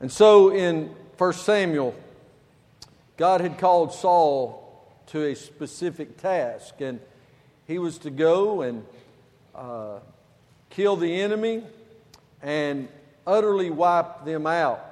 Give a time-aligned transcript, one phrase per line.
[0.00, 1.94] And so in 1 Samuel,
[3.16, 4.64] God had called Saul
[5.08, 7.00] to a specific task, and
[7.66, 8.84] he was to go and
[9.54, 9.98] uh,
[10.70, 11.64] kill the enemy
[12.42, 12.88] and
[13.26, 14.84] utterly wipe them out.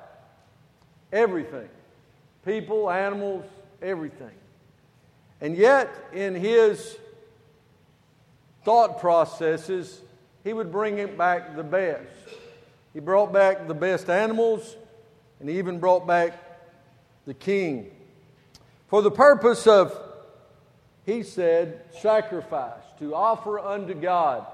[1.12, 1.68] Everything
[2.46, 3.44] people, animals,
[3.82, 4.30] everything.
[5.40, 6.96] And yet, in his
[8.64, 10.00] thought processes,
[10.44, 12.08] he would bring it back the best.
[12.94, 14.76] He brought back the best animals,
[15.40, 16.32] and he even brought back
[17.26, 17.90] the king.
[18.88, 19.96] For the purpose of,
[21.04, 24.46] he said, sacrifice, to offer unto God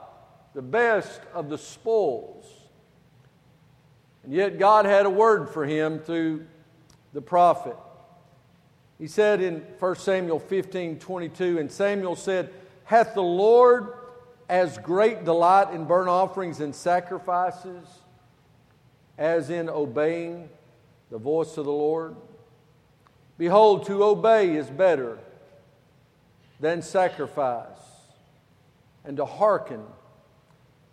[0.54, 2.46] the best of the spoils.
[4.24, 6.46] And yet God had a word for him through
[7.12, 7.76] the prophet.
[8.98, 12.52] He said in 1 Samuel 15 22, and Samuel said,
[12.84, 13.94] Hath the Lord
[14.48, 17.86] as great delight in burnt offerings and sacrifices
[19.18, 20.48] as in obeying
[21.12, 22.16] the voice of the Lord?
[23.38, 25.18] Behold, to obey is better
[26.58, 27.66] than sacrifice,
[29.04, 29.82] and to hearken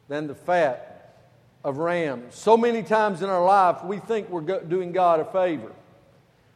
[0.09, 1.15] than the fat
[1.63, 2.35] of rams.
[2.35, 5.71] So many times in our life, we think we're doing God a favor.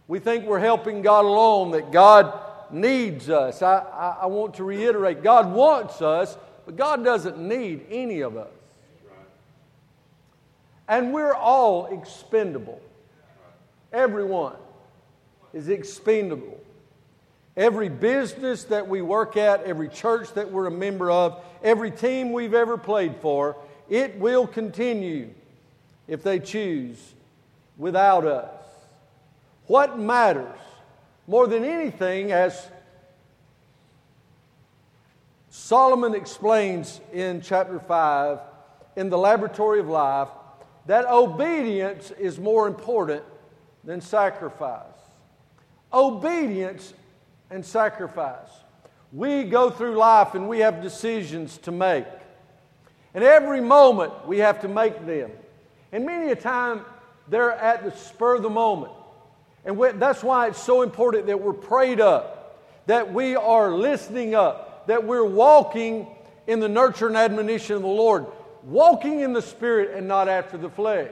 [0.08, 2.38] We think we're helping God alone, that God
[2.72, 3.62] needs us.
[3.62, 8.36] I, I, I, want to reiterate God wants us, but God doesn't need any of
[8.36, 8.50] us.
[10.88, 12.82] And we're all expendable.
[13.94, 14.56] Everyone
[15.54, 16.60] is expendable.
[17.56, 22.32] Every business that we work at, every church that we're a member of, every team
[22.32, 23.56] we've ever played for,
[23.88, 25.30] it will continue
[26.08, 26.98] if they choose
[27.78, 28.50] without us.
[29.68, 30.60] What matters
[31.28, 32.68] more than anything, as
[35.50, 38.40] Solomon explains in chapter 5
[38.96, 40.30] in the laboratory of life,
[40.88, 43.24] that obedience is more important
[43.84, 44.86] than sacrifice.
[45.94, 46.94] Obedience
[47.50, 48.50] and sacrifice.
[49.12, 52.06] We go through life and we have decisions to make.
[53.14, 55.32] And every moment we have to make them.
[55.92, 56.82] And many a time
[57.28, 58.92] they're at the spur of the moment.
[59.66, 64.88] And that's why it's so important that we're prayed up, that we are listening up,
[64.88, 66.08] that we're walking
[66.48, 68.26] in the nurture and admonition of the Lord,
[68.64, 71.12] walking in the Spirit and not after the flesh.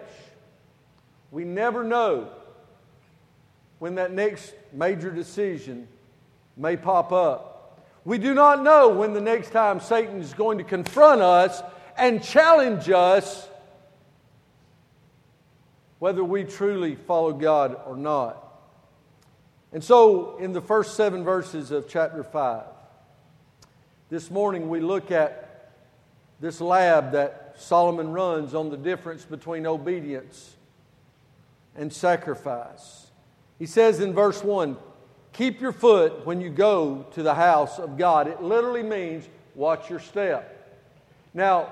[1.30, 2.30] We never know
[3.82, 5.88] when that next major decision
[6.56, 7.82] may pop up.
[8.06, 11.64] We do not know when the next time Satan is going to confront us
[11.98, 13.50] and challenge us
[15.98, 18.38] whether we truly follow God or not.
[19.74, 22.64] And so, in the first seven verses of chapter 5,
[24.12, 25.74] this morning we look at
[26.40, 30.56] this lab that Solomon runs on the difference between obedience
[31.76, 33.08] and sacrifice.
[33.62, 34.76] He says in verse 1
[35.34, 38.28] Keep your foot when you go to the house of God.
[38.28, 40.84] It literally means watch your step.
[41.36, 41.72] Now,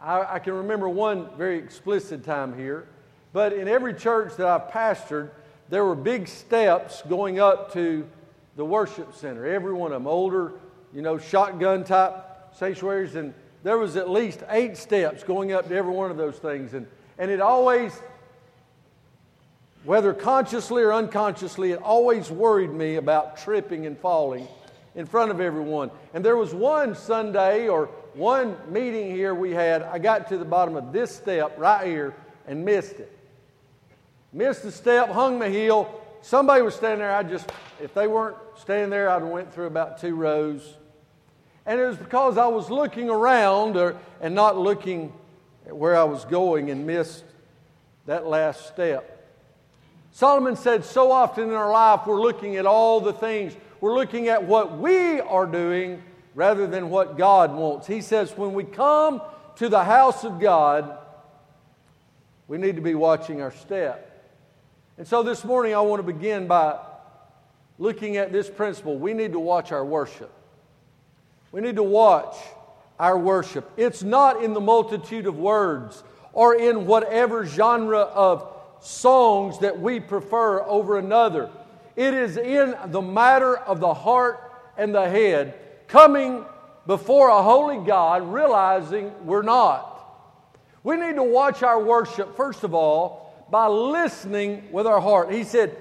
[0.00, 2.88] I, I can remember one very explicit time here,
[3.34, 5.28] but in every church that I've pastored,
[5.68, 8.08] there were big steps going up to
[8.56, 9.44] the worship center.
[9.44, 10.54] Every one of them, older,
[10.94, 12.24] you know, shotgun type
[12.54, 13.34] sanctuaries, and
[13.64, 16.72] there was at least eight steps going up to every one of those things.
[16.72, 16.86] And,
[17.18, 18.00] and it always,
[19.84, 24.46] whether consciously or unconsciously, it always worried me about tripping and falling
[24.94, 25.90] in front of everyone.
[26.14, 30.44] And there was one Sunday or one meeting here we had, I got to the
[30.44, 32.14] bottom of this step right here
[32.46, 33.18] and missed it.
[34.32, 36.00] Missed the step, hung my heel.
[36.20, 37.14] Somebody was standing there.
[37.14, 37.50] I just,
[37.82, 40.76] if they weren't standing there, I'd have went through about two rows.
[41.66, 45.12] And it was because I was looking around or, and not looking
[45.66, 47.24] at where I was going and missed
[48.06, 49.11] that last step.
[50.12, 53.54] Solomon said so often in our life, we're looking at all the things.
[53.80, 56.02] We're looking at what we are doing
[56.34, 57.86] rather than what God wants.
[57.86, 59.22] He says, when we come
[59.56, 60.98] to the house of God,
[62.46, 64.08] we need to be watching our step.
[64.98, 66.78] And so this morning, I want to begin by
[67.78, 68.98] looking at this principle.
[68.98, 70.30] We need to watch our worship.
[71.50, 72.36] We need to watch
[72.98, 73.70] our worship.
[73.78, 76.04] It's not in the multitude of words
[76.34, 78.46] or in whatever genre of
[78.82, 81.50] songs that we prefer over another.
[81.96, 85.54] It is in the matter of the heart and the head
[85.86, 86.44] coming
[86.86, 89.88] before a holy God, realizing we're not.
[90.82, 95.32] We need to watch our worship, first of all, by listening with our heart.
[95.32, 95.76] He said,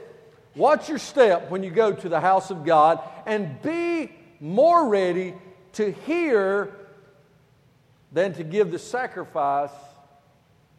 [0.54, 4.12] Watch your step when you go to the house of God and be
[4.42, 5.34] more ready
[5.74, 6.76] to hear
[8.12, 9.72] than to give the sacrifice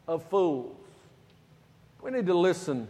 [0.07, 0.77] of fools.
[2.02, 2.88] We need to listen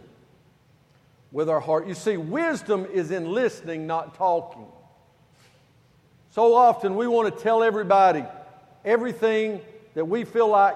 [1.31, 1.87] with our heart.
[1.87, 4.65] You see, wisdom is in listening, not talking.
[6.31, 8.25] So often we want to tell everybody
[8.83, 9.61] everything
[9.93, 10.75] that we feel like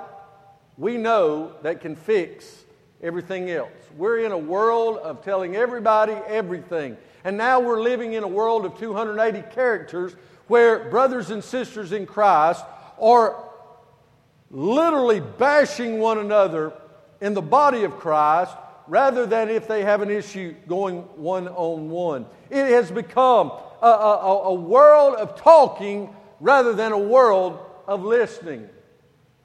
[0.77, 2.63] we know that can fix
[3.01, 3.71] everything else.
[3.97, 6.95] We're in a world of telling everybody everything.
[7.23, 12.05] And now we're living in a world of 280 characters where brothers and sisters in
[12.05, 12.63] Christ
[13.01, 13.43] are
[14.51, 16.71] literally bashing one another
[17.21, 18.55] in the body of Christ
[18.87, 22.25] rather than if they have an issue going one on one.
[22.49, 28.69] It has become a, a, a, world of talking rather than a world of listening.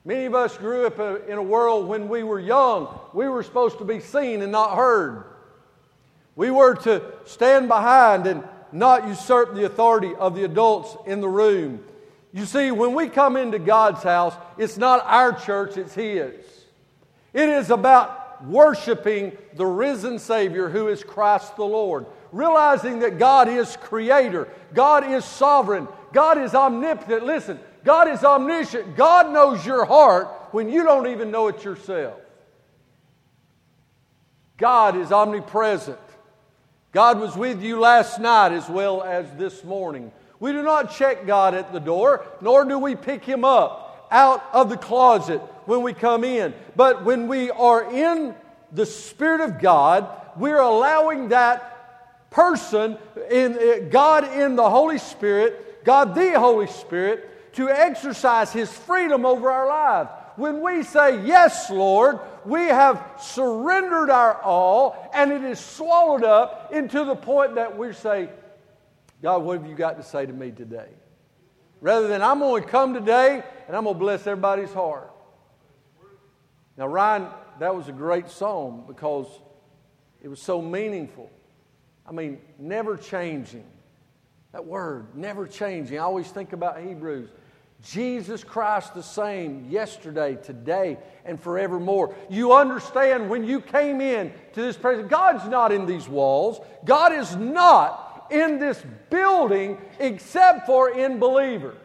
[0.05, 3.43] Many of us grew up uh, in a world when we were young, we were
[3.43, 5.25] supposed to be seen and not heard.
[6.35, 11.29] We were to stand behind and not usurp the authority of the adults in the
[11.29, 11.83] room.
[12.33, 16.33] You see, when we come into God's house, it's not our church, it's His.
[17.33, 22.05] It is about worshiping the risen Savior who is Christ the Lord.
[22.31, 27.25] Realizing that God is creator, God is sovereign, God is omnipotent.
[27.25, 28.95] Listen, God is omniscient.
[28.95, 32.19] God knows your heart when you don't even know it yourself.
[34.57, 35.99] God is omnipresent.
[36.91, 40.11] God was with you last night as well as this morning.
[40.39, 44.43] We do not check God at the door, nor do we pick him up out
[44.53, 46.53] of the closet when we come in.
[46.75, 48.35] But when we are in
[48.71, 52.97] the Spirit of God, we're allowing that person,
[53.29, 59.25] in, eh, God in the Holy Spirit, God the Holy Spirit, to exercise His freedom
[59.25, 60.09] over our lives.
[60.35, 66.73] When we say, Yes, Lord, we have surrendered our all, and it is swallowed up
[66.73, 68.29] into the point that we say,
[69.21, 70.89] God, what have you got to say to me today?
[71.79, 75.12] Rather than I'm going to come today and I'm going to bless everybody's heart.
[76.77, 77.27] Now, Ryan,
[77.59, 79.27] that was a great song because
[80.21, 81.29] it was so meaningful.
[82.07, 83.65] I mean, never changing.
[84.51, 85.97] That word, never changing.
[85.97, 87.29] I always think about Hebrews.
[87.83, 92.15] Jesus Christ the same yesterday, today, and forevermore.
[92.29, 96.61] You understand when you came in to this presence, God's not in these walls.
[96.85, 101.75] God is not in this building except for in believers.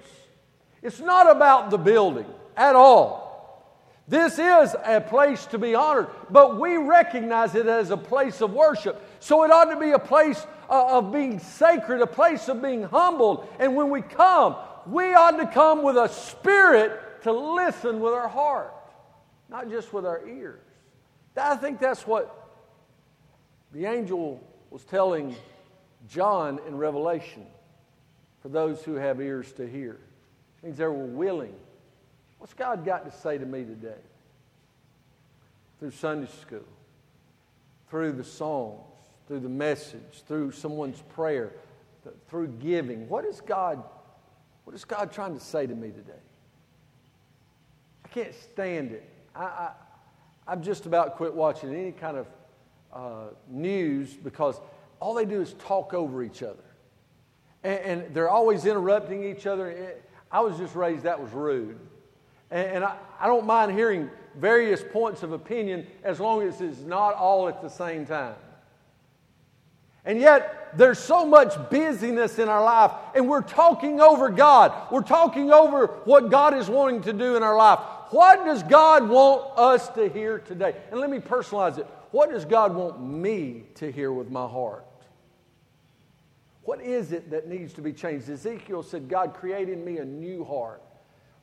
[0.83, 2.27] It's not about the building
[2.57, 3.28] at all.
[4.09, 8.55] This is a place to be honored, but we recognize it as a place of
[8.55, 9.03] worship.
[9.21, 12.85] So it ought to be a place uh, of being sacred, a place of being
[12.85, 13.47] humbled.
[13.59, 14.57] And when we come,
[14.87, 18.73] we ought to come with a spirit to listen with our heart,
[19.51, 20.61] not just with our ears.
[21.37, 22.35] I think that's what
[23.73, 25.37] the angel was telling
[26.09, 27.45] John in Revelation
[28.41, 29.99] for those who have ears to hear.
[30.63, 31.55] It means they were willing.
[32.39, 34.01] What's God got to say to me today?
[35.81, 36.65] Through Sunday school,
[37.91, 38.81] through the songs,
[39.27, 41.53] through the message, through someone's prayer,
[42.29, 43.09] through giving.
[43.09, 43.83] What is God,
[44.65, 46.13] what is God trying to say to me today?
[48.05, 49.09] I can't stand it.
[49.35, 49.71] I, I,
[50.47, 52.27] I've just about quit watching any kind of
[52.93, 54.61] uh, news because
[54.99, 56.65] all they do is talk over each other.
[57.63, 59.95] And, and they're always interrupting each other.
[60.33, 61.79] I was just raised that was rude.
[62.51, 66.81] And, and I, I don't mind hearing various points of opinion as long as it's
[66.81, 68.35] not all at the same time.
[70.05, 74.73] And yet, there's so much busyness in our life, and we're talking over God.
[74.91, 77.81] We're talking over what God is wanting to do in our life.
[78.11, 80.75] What does God want us to hear today?
[80.91, 81.87] And let me personalize it.
[82.11, 84.87] What does God want me to hear with my heart?
[86.63, 88.31] What is it that needs to be changed?
[88.31, 90.83] Ezekiel said, God created me a new heart.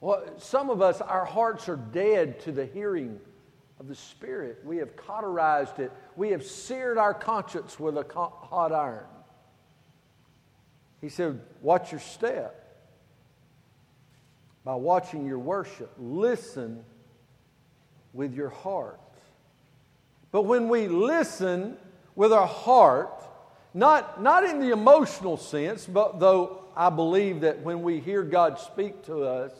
[0.01, 3.19] Well, some of us, our hearts are dead to the hearing
[3.79, 4.59] of the Spirit.
[4.63, 9.05] We have cauterized it, we have seared our conscience with a hot iron.
[11.01, 12.61] He said, Watch your step.
[14.63, 16.83] By watching your worship, listen
[18.13, 18.99] with your heart.
[20.31, 21.77] But when we listen
[22.15, 23.23] with our heart,
[23.73, 28.57] not, not in the emotional sense, but though I believe that when we hear God
[28.57, 29.51] speak to us,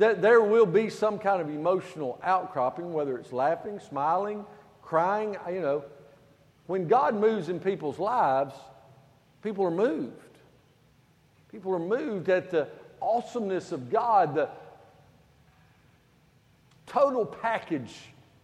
[0.00, 4.46] that there will be some kind of emotional outcropping, whether it's laughing, smiling,
[4.80, 5.84] crying, you know.
[6.66, 8.54] When God moves in people's lives,
[9.42, 10.14] people are moved.
[11.52, 12.68] People are moved at the
[13.02, 14.48] awesomeness of God, the
[16.86, 17.94] total package,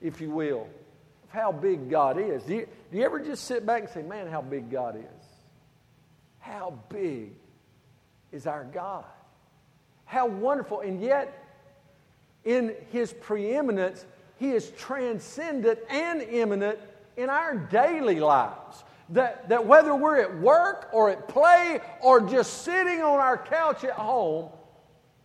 [0.02, 0.68] if you will,
[1.24, 2.42] of how big God is.
[2.42, 5.24] Do you, do you ever just sit back and say, man, how big God is?
[6.38, 7.30] How big
[8.30, 9.06] is our God?
[10.04, 10.80] How wonderful.
[10.80, 11.44] And yet,
[12.46, 14.06] in his preeminence,
[14.38, 16.78] He is transcendent and immanent
[17.18, 18.84] in our daily lives.
[19.10, 23.84] That, that whether we're at work or at play or just sitting on our couch
[23.84, 24.48] at home,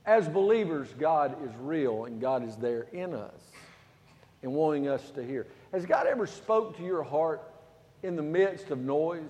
[0.06, 3.40] as believers, God is real and God is there in us
[4.44, 5.48] and wanting us to hear.
[5.72, 7.42] Has God ever spoke to your heart
[8.04, 9.22] in the midst of noise?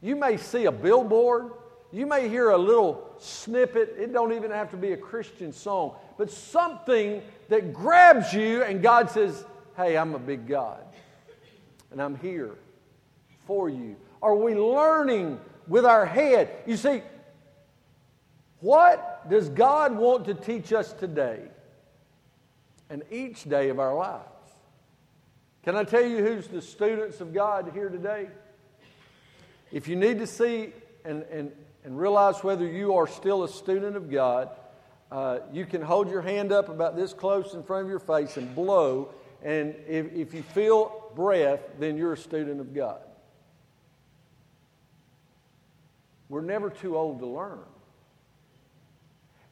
[0.00, 1.52] You may see a billboard,
[1.94, 3.94] you may hear a little snippet.
[3.98, 8.82] It don't even have to be a Christian song, but something that grabs you and
[8.82, 9.44] God says,
[9.76, 10.84] "Hey, I'm a big God."
[11.90, 12.56] And I'm here
[13.46, 13.96] for you.
[14.20, 16.50] Are we learning with our head?
[16.66, 17.02] You see,
[18.60, 21.42] what does God want to teach us today
[22.90, 24.24] and each day of our lives?
[25.62, 28.28] Can I tell you who's the students of God here today?
[29.70, 30.72] If you need to see
[31.04, 31.52] and, and,
[31.84, 34.48] and realize whether you are still a student of God,
[35.12, 38.36] uh, you can hold your hand up about this close in front of your face
[38.38, 39.10] and blow.
[39.42, 43.00] And if, if you feel breath, then you're a student of God.
[46.30, 47.60] We're never too old to learn.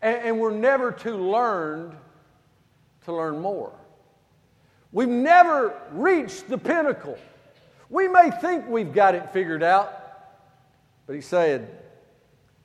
[0.01, 1.95] And, and we're never too learned
[3.05, 3.73] to learn more.
[4.91, 7.19] We've never reached the pinnacle.
[7.91, 9.93] We may think we've got it figured out,
[11.07, 11.82] but he said,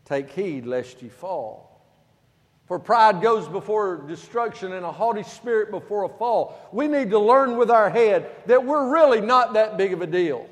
[0.08, 1.68] Take heed lest ye fall.
[2.66, 6.70] For pride goes before destruction and a haughty spirit before a fall.
[6.72, 10.08] We need to learn with our head that we're really not that big of a
[10.08, 10.48] deal.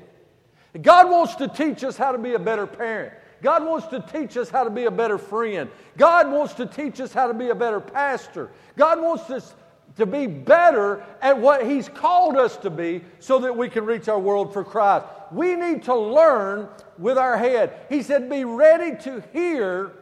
[0.82, 3.14] God wants to teach us how to be a better parent.
[3.42, 5.70] God wants to teach us how to be a better friend.
[5.96, 8.50] God wants to teach us how to be a better pastor.
[8.76, 9.54] God wants us
[9.96, 14.08] to be better at what He's called us to be so that we can reach
[14.08, 15.06] our world for Christ.
[15.32, 16.68] We need to learn
[16.98, 17.78] with our head.
[17.88, 19.92] He said, Be ready to hear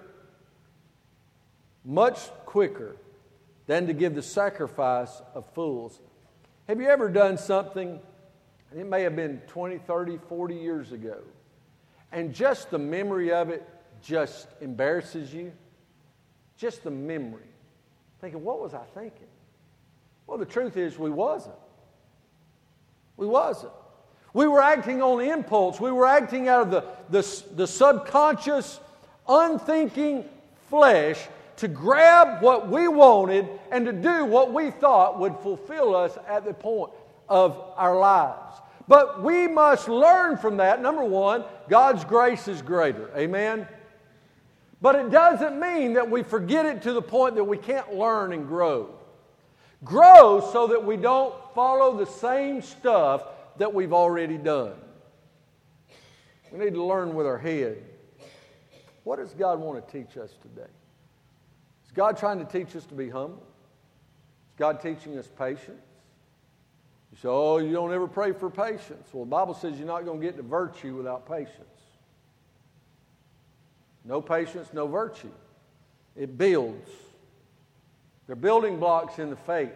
[1.84, 2.96] much quicker
[3.66, 6.00] than to give the sacrifice of fools.
[6.68, 8.00] Have you ever done something,
[8.76, 11.18] it may have been 20, 30, 40 years ago,
[12.12, 13.68] and just the memory of it
[14.04, 15.52] just embarrasses you.
[16.56, 17.42] Just the memory.
[18.20, 19.26] Thinking, what was I thinking?
[20.26, 21.56] Well, the truth is, we wasn't.
[23.16, 23.72] We wasn't.
[24.34, 25.80] We were acting on impulse.
[25.80, 28.80] We were acting out of the, the, the subconscious,
[29.28, 30.28] unthinking
[30.68, 31.24] flesh
[31.56, 36.44] to grab what we wanted and to do what we thought would fulfill us at
[36.44, 36.90] the point
[37.28, 38.56] of our lives.
[38.88, 40.82] But we must learn from that.
[40.82, 43.10] Number one, God's grace is greater.
[43.16, 43.68] Amen?
[44.82, 48.32] But it doesn't mean that we forget it to the point that we can't learn
[48.32, 48.90] and grow.
[49.84, 53.22] Grow so that we don't follow the same stuff
[53.58, 54.74] that we've already done.
[56.52, 57.82] We need to learn with our head.
[59.04, 60.70] What does God want to teach us today?
[61.84, 63.42] Is God trying to teach us to be humble?
[64.48, 65.82] Is God teaching us patience?
[67.10, 69.08] You say, oh, you don't ever pray for patience.
[69.12, 71.58] Well, the Bible says you're not going to get to virtue without patience.
[74.04, 75.30] No patience, no virtue.
[76.16, 76.90] It builds.
[78.26, 79.72] They're building blocks in the faith.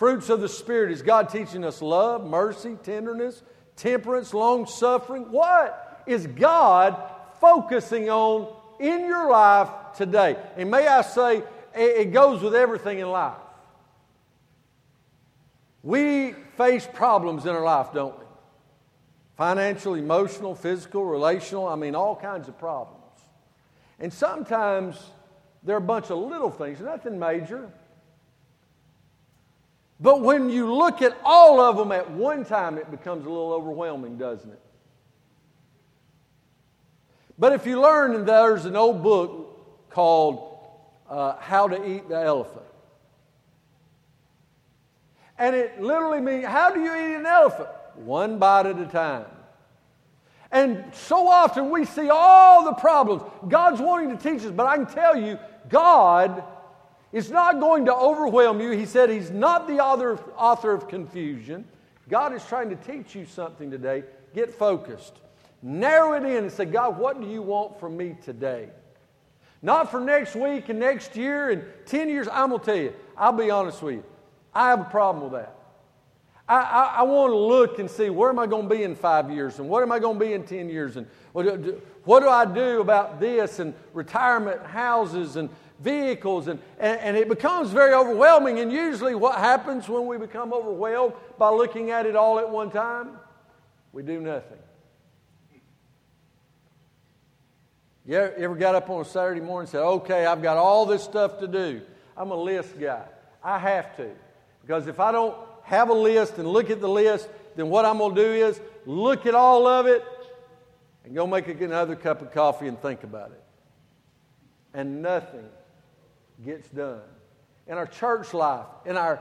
[0.00, 3.42] Fruits of the Spirit is God teaching us love, mercy, tenderness,
[3.76, 5.30] temperance, long suffering.
[5.30, 6.96] What is God
[7.38, 10.38] focusing on in your life today?
[10.56, 11.42] And may I say,
[11.74, 13.36] it goes with everything in life.
[15.82, 18.24] We face problems in our life, don't we?
[19.36, 23.04] Financial, emotional, physical, relational, I mean, all kinds of problems.
[23.98, 24.96] And sometimes
[25.62, 27.70] there are a bunch of little things, nothing major.
[30.00, 33.52] But when you look at all of them at one time, it becomes a little
[33.52, 34.60] overwhelming, doesn't it?
[37.38, 40.58] But if you learn, there's an old book called
[41.08, 42.64] uh, How to Eat the Elephant.
[45.38, 47.68] And it literally means how do you eat an elephant?
[47.96, 49.24] One bite at a time.
[50.52, 53.22] And so often we see all the problems.
[53.48, 55.38] God's wanting to teach us, but I can tell you,
[55.68, 56.42] God
[57.12, 58.70] is not going to overwhelm you.
[58.70, 61.64] He said He's not the author of, author of confusion.
[62.08, 64.04] God is trying to teach you something today.
[64.34, 65.14] Get focused.
[65.62, 68.70] Narrow it in and say, God, what do you want from me today?
[69.62, 72.28] Not for next week and next year and 10 years.
[72.32, 74.04] I'm going to tell you, I'll be honest with you.
[74.54, 75.54] I have a problem with that.
[76.48, 78.96] I, I, I want to look and see where am I going to be in
[78.96, 81.80] five years and what am I going to be in 10 years and what do,
[82.04, 85.48] what do I do about this and retirement houses and
[85.80, 88.60] vehicles and, and, and it becomes very overwhelming.
[88.60, 92.70] And usually what happens when we become overwhelmed by looking at it all at one
[92.70, 93.18] time?
[93.92, 94.58] We do nothing.
[98.06, 100.56] You ever, you ever got up on a saturday morning and said okay i've got
[100.56, 101.82] all this stuff to do.
[102.16, 103.04] I'm a list guy.
[103.42, 104.10] I have to.
[104.62, 107.98] Because if I don't have a list and look at the list, then what I'm
[107.98, 110.04] going to do is look at all of it
[111.04, 113.42] and go make another cup of coffee and think about it.
[114.74, 115.48] And nothing
[116.44, 117.00] gets done.
[117.66, 119.20] In our church life, in our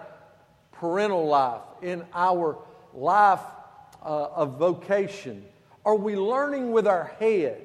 [0.72, 2.58] parental life, in our
[2.94, 3.42] life
[4.04, 5.46] uh, of vocation,
[5.86, 7.62] are we learning with our head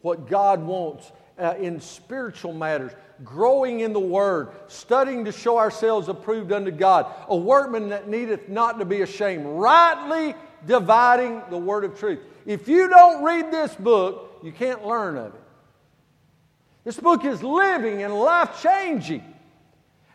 [0.00, 2.92] what God wants uh, in spiritual matters?
[3.22, 8.48] growing in the word, studying to show ourselves approved unto God, a workman that needeth
[8.48, 10.34] not to be ashamed, rightly
[10.66, 12.20] dividing the word of truth.
[12.46, 15.40] If you don't read this book, you can't learn of it.
[16.84, 19.24] This book is living and life changing.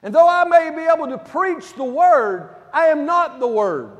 [0.03, 3.97] And though I may be able to preach the word, I am not the word.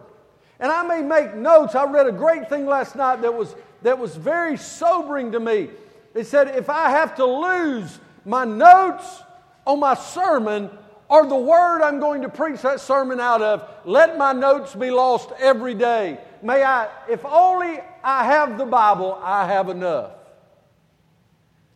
[0.59, 1.73] And I may make notes.
[1.75, 5.69] I read a great thing last night that was, that was very sobering to me.
[6.13, 9.23] It said, if I have to lose my notes
[9.65, 10.69] on my sermon
[11.07, 14.91] or the word I'm going to preach that sermon out of, let my notes be
[14.91, 16.19] lost every day.
[16.43, 20.11] May I, if only I have the Bible, I have enough.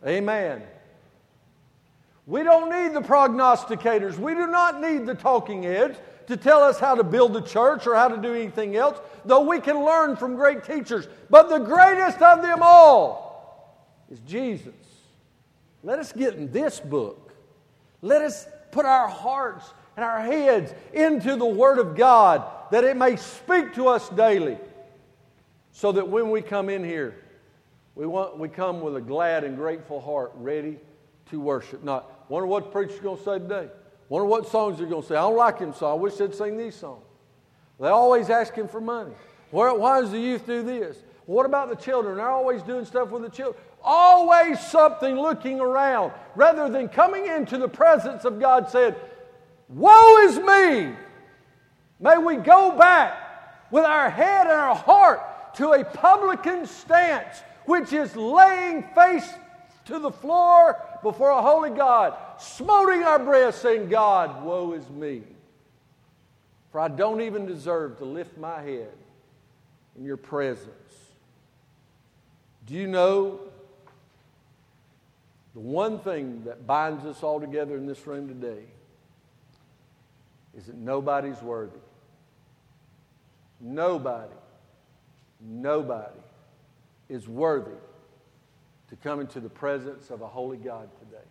[0.06, 0.62] Amen.
[2.26, 4.18] We don't need the prognosticators.
[4.18, 7.86] We do not need the talking heads to tell us how to build a church
[7.86, 11.06] or how to do anything else, though we can learn from great teachers.
[11.28, 14.72] But the greatest of them all is Jesus.
[15.82, 17.34] Let us get in this book.
[18.00, 22.96] Let us put our hearts and our heads into the Word of God that it
[22.96, 24.58] may speak to us daily.
[25.72, 27.16] So that when we come in here,
[27.94, 30.78] we, want, we come with a glad and grateful heart, ready
[31.30, 31.84] to worship.
[31.84, 33.68] Not, wonder what the preacher's going to say today.
[34.08, 35.16] Wonder what songs they're going to say.
[35.16, 37.04] I don't like him so I wish they'd sing these songs.
[37.80, 39.12] They always ask him for money.
[39.50, 40.96] Why, why does the youth do this?
[41.26, 42.16] What about the children?
[42.16, 43.62] They're always doing stuff with the children.
[43.82, 48.96] Always something looking around rather than coming into the presence of God said,
[49.68, 50.94] Woe is me!
[52.00, 57.92] May we go back with our head and our heart to a publican stance, which
[57.92, 59.28] is laying face
[59.86, 65.22] to the floor before a holy God, smoting our breasts, saying, God, woe is me.
[66.72, 68.90] For I don't even deserve to lift my head
[69.96, 70.68] in your presence.
[72.66, 73.38] Do you know
[75.52, 78.64] the one thing that binds us all together in this room today
[80.56, 81.78] is that nobody's worthy.
[83.60, 84.34] Nobody,
[85.40, 86.18] nobody
[87.08, 87.76] is worthy
[88.94, 91.24] to come into the presence of a holy God today.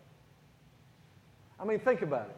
[1.58, 2.36] I mean, think about it.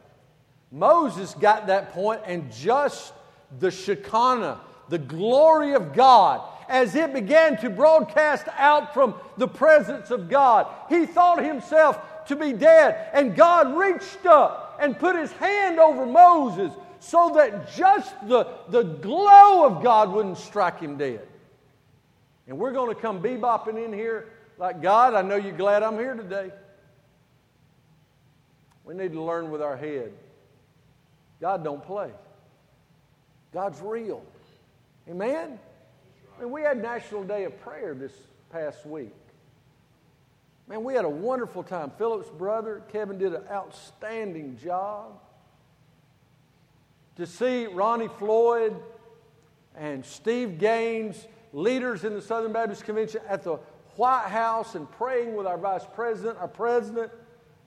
[0.72, 3.12] Moses got that point, and just
[3.60, 4.60] the Shekinah,
[4.90, 10.68] the glory of God, as it began to broadcast out from the presence of God.
[10.90, 16.06] He thought himself to be dead, and God reached up and put his hand over
[16.06, 21.28] Moses so that just the, the glow of God wouldn't strike him dead.
[22.48, 25.98] And we're going to come bebopping in here like, God, I know you're glad I'm
[25.98, 26.52] here today.
[28.84, 30.14] We need to learn with our head.
[31.42, 32.12] God don't play.
[33.52, 34.24] God's real.
[35.10, 35.60] Amen?
[36.40, 38.12] mean, we had National Day of Prayer this
[38.52, 39.14] past week.
[40.68, 41.92] Man, we had a wonderful time.
[41.98, 45.20] Philip's brother, Kevin, did an outstanding job.
[47.18, 48.76] To see Ronnie Floyd
[49.76, 53.58] and Steve Gaines, leaders in the Southern Baptist Convention, at the
[53.96, 57.12] White House and praying with our vice president, our president,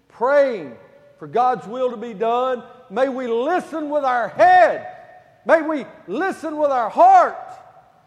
[0.08, 0.76] praying
[1.18, 2.62] for God's will to be done.
[2.90, 4.86] May we listen with our head.
[5.46, 7.38] May we listen with our heart.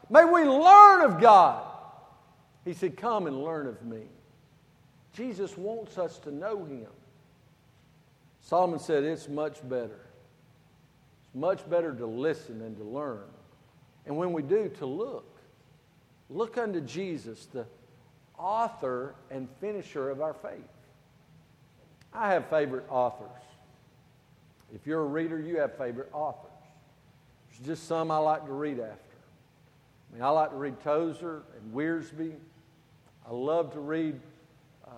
[0.09, 1.65] May we learn of God.
[2.65, 4.03] He said, Come and learn of me.
[5.13, 6.87] Jesus wants us to know Him.
[8.41, 9.99] Solomon said, It's much better.
[11.21, 13.23] It's much better to listen than to learn.
[14.05, 15.27] And when we do, to look.
[16.29, 17.65] Look unto Jesus, the
[18.41, 20.59] author and finisher of our faith.
[22.13, 23.29] I have favorite authors.
[24.73, 26.51] If you're a reader, you have favorite authors.
[27.51, 29.11] There's just some I like to read after.
[30.11, 32.33] I mean, I like to read Tozer and Wiersbe.
[33.27, 34.19] I love to read
[34.85, 34.91] uh,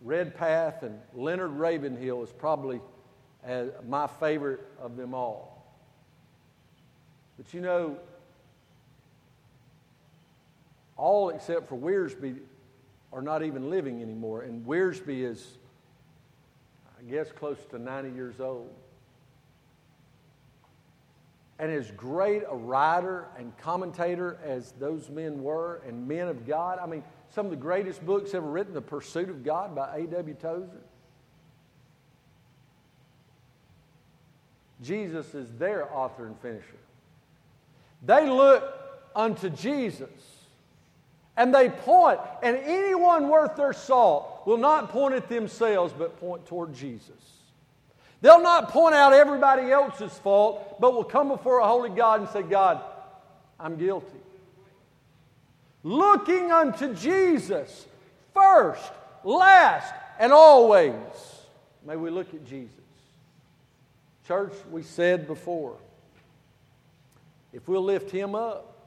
[0.00, 2.80] Redpath, and Leonard Ravenhill is probably
[3.46, 5.66] uh, my favorite of them all.
[7.36, 7.96] But you know,
[10.98, 12.38] all except for Wiersbe
[13.12, 15.56] are not even living anymore, and Wiersbe is,
[16.98, 18.70] I guess, close to 90 years old
[21.58, 26.78] and as great a writer and commentator as those men were and men of God.
[26.80, 30.34] I mean, some of the greatest books ever written, The Pursuit of God by A.W.
[30.34, 30.82] Tozer.
[34.80, 36.62] Jesus is their author and finisher.
[38.06, 38.62] They look
[39.16, 40.10] unto Jesus
[41.38, 46.44] and they point, and anyone worth their salt will not point at themselves but point
[46.46, 47.12] toward Jesus.
[48.20, 52.28] They'll not point out everybody else's fault, but will come before a holy God and
[52.30, 52.82] say, God,
[53.58, 54.18] I'm guilty.
[55.84, 57.86] Looking unto Jesus
[58.34, 58.90] first,
[59.22, 60.92] last, and always.
[61.86, 62.74] May we look at Jesus.
[64.26, 65.76] Church, we said before,
[67.52, 68.77] if we'll lift him up,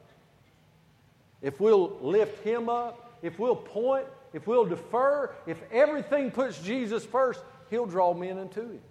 [1.42, 7.06] if we'll lift him up, if we'll point, if we'll defer, if everything puts Jesus
[7.06, 8.82] first, he'll draw men into him.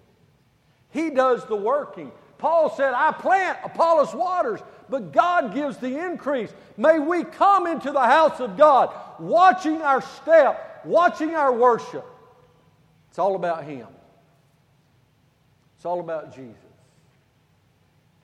[0.90, 2.10] He does the working.
[2.38, 6.50] Paul said, I plant, Apollos waters, but God gives the increase.
[6.76, 12.04] May we come into the house of God, watching our step, watching our worship.
[13.10, 13.86] It's all about Him,
[15.76, 16.56] it's all about Jesus.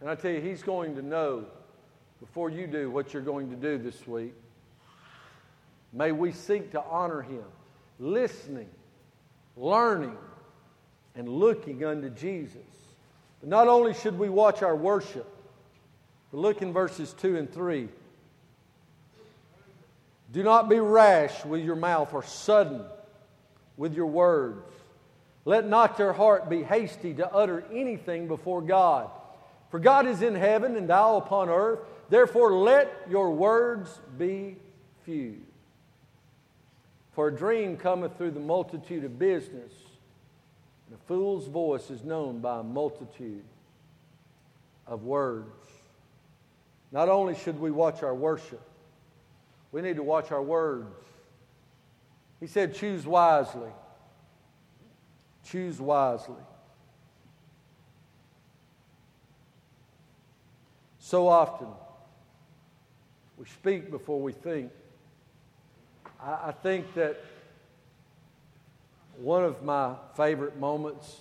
[0.00, 1.44] And I tell you, He's going to know
[2.26, 4.34] before you do what you're going to do this week.
[5.92, 7.44] May we seek to honor Him,
[7.98, 8.68] listening,
[9.56, 10.16] learning,
[11.14, 12.56] and looking unto Jesus.
[13.40, 15.26] But not only should we watch our worship,
[16.30, 17.88] but look in verses 2 and 3.
[20.32, 22.82] Do not be rash with your mouth or sudden
[23.76, 24.66] with your words.
[25.44, 29.08] Let not your heart be hasty to utter anything before God.
[29.70, 31.78] For God is in heaven and thou upon earth.
[32.08, 34.56] Therefore, let your words be
[35.04, 35.38] few.
[37.12, 39.72] For a dream cometh through the multitude of business,
[40.86, 43.44] and a fool's voice is known by a multitude
[44.86, 45.48] of words.
[46.92, 48.62] Not only should we watch our worship,
[49.72, 51.04] we need to watch our words.
[52.38, 53.70] He said, choose wisely.
[55.44, 56.34] Choose wisely.
[60.98, 61.68] So often,
[63.38, 64.70] we speak before we think.
[66.20, 67.22] I, I think that
[69.18, 71.16] one of my favorite moments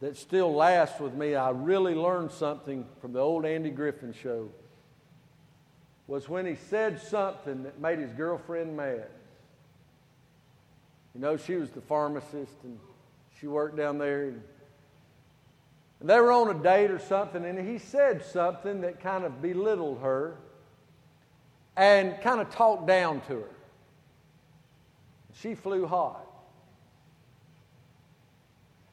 [0.00, 4.48] that still lasts with me, I really learned something from the old Andy Griffin show,
[6.06, 9.06] was when he said something that made his girlfriend mad.
[11.14, 12.78] You know, she was the pharmacist and
[13.38, 14.28] she worked down there.
[14.28, 14.42] And,
[16.00, 19.42] and they were on a date or something, and he said something that kind of
[19.42, 20.36] belittled her
[21.76, 23.50] and kind of talked down to her.
[25.34, 26.26] She flew hot.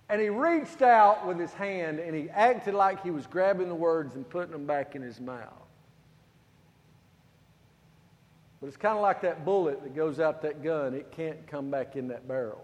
[0.09, 3.75] And he reached out with his hand and he acted like he was grabbing the
[3.75, 5.51] words and putting them back in his mouth.
[8.61, 11.69] But it's kind of like that bullet that goes out that gun, it can't come
[11.69, 12.63] back in that barrel.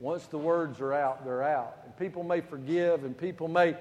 [0.00, 1.78] Once the words are out, they're out.
[1.84, 3.76] And people may forgive and people may,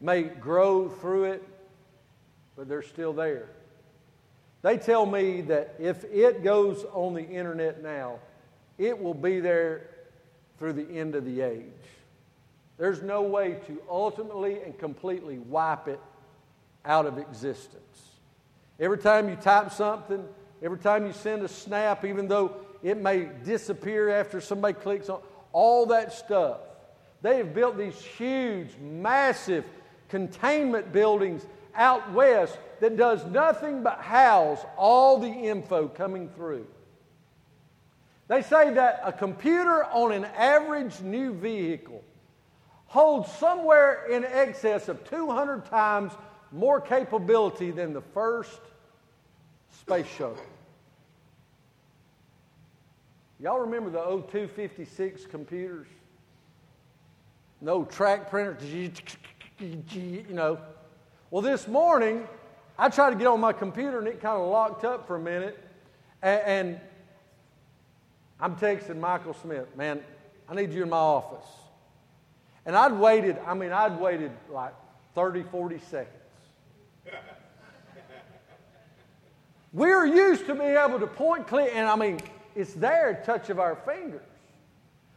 [0.00, 1.48] may grow through it,
[2.56, 3.48] but they're still there.
[4.62, 8.18] They tell me that if it goes on the internet now,
[8.76, 9.88] it will be there
[10.58, 11.64] through the end of the age.
[12.76, 16.00] There's no way to ultimately and completely wipe it
[16.84, 17.82] out of existence.
[18.80, 20.24] Every time you type something,
[20.62, 25.20] every time you send a snap, even though it may disappear after somebody clicks on
[25.52, 26.58] all that stuff.
[27.22, 29.64] They have built these huge, massive
[30.08, 31.44] containment buildings
[31.78, 36.66] out west that does nothing but house all the info coming through.
[38.26, 42.04] They say that a computer on an average new vehicle
[42.86, 46.12] holds somewhere in excess of 200 times
[46.52, 48.60] more capability than the first
[49.70, 50.38] space shuttle.
[53.40, 55.86] Y'all remember the 0256 computers?
[57.60, 58.56] No track printer,
[59.60, 60.58] you know.
[61.30, 62.26] Well, this morning,
[62.78, 65.20] I tried to get on my computer and it kind of locked up for a
[65.20, 65.62] minute.
[66.22, 66.80] And,
[68.40, 70.00] I'm texting Michael Smith, man,
[70.48, 71.46] I need you in my office.
[72.64, 74.72] And I'd waited, I mean, I'd waited like
[75.14, 76.14] 30, 40 seconds.
[79.72, 82.20] We're used to being able to point, click, and I mean,
[82.54, 84.22] it's there, touch of our fingers.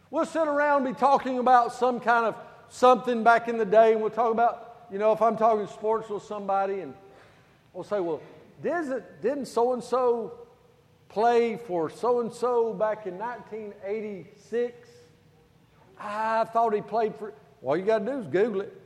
[0.10, 2.36] We'll sit around and be talking about some kind of
[2.70, 6.10] something back in the day, and we'll talk about, you know, if I'm talking sports
[6.10, 6.94] with somebody, and
[7.74, 8.22] we'll say, well,
[8.62, 10.34] didn't so and so
[11.10, 14.90] play for so and so back in 1986.
[16.00, 17.34] I thought he played for.
[17.64, 18.82] All you got to do is Google it.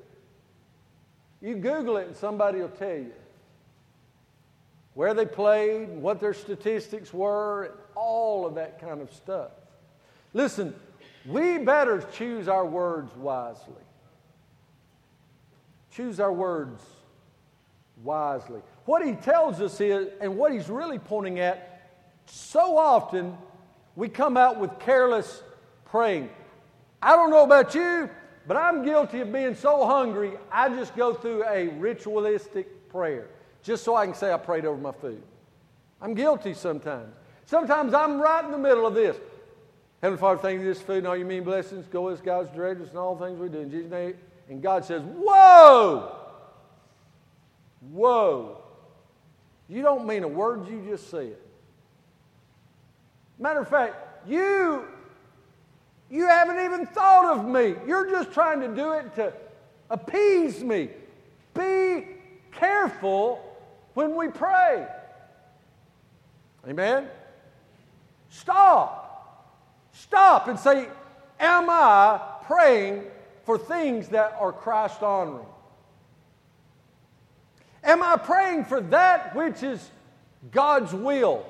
[1.41, 3.13] You Google it, and somebody will tell you
[4.95, 9.51] where they played, what their statistics were, and all of that kind of stuff.
[10.33, 10.73] Listen,
[11.25, 13.84] we better choose our words wisely.
[15.95, 16.83] Choose our words
[18.03, 18.61] wisely.
[18.85, 21.89] What he tells us is, and what he's really pointing at,
[22.25, 23.37] so often
[23.95, 25.41] we come out with careless
[25.85, 26.29] praying.
[27.01, 28.09] I don't know about you,
[28.47, 33.27] but I'm guilty of being so hungry, I just go through a ritualistic prayer
[33.63, 35.21] just so I can say I prayed over my food.
[36.01, 37.15] I'm guilty sometimes.
[37.45, 39.17] Sometimes I'm right in the middle of this.
[40.01, 41.87] Heavenly Father, thank you for this food and all your mean blessings.
[41.87, 43.59] Go us, God's directors and all things we do.
[43.59, 44.15] In Jesus' name.
[44.49, 46.15] And God says, Whoa!
[47.91, 48.61] Whoa!
[49.67, 51.35] You don't mean a word you just said.
[53.39, 53.95] Matter of fact,
[54.27, 54.85] you
[56.09, 57.75] you haven't even thought of me.
[57.87, 59.33] You're just trying to do it to
[59.89, 60.89] appease me.
[61.53, 62.05] Be
[62.51, 63.41] careful
[63.95, 64.87] when we pray.
[66.67, 67.07] Amen?
[68.29, 69.89] Stop.
[69.93, 70.87] Stop and say,
[71.39, 73.03] Am I praying
[73.45, 75.45] for things that are Christ honoring?
[77.83, 79.89] Am I praying for that which is
[80.51, 81.45] God's will?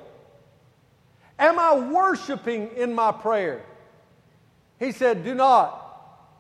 [1.39, 3.63] Am I worshiping in my prayer?
[4.79, 5.81] He said, Do not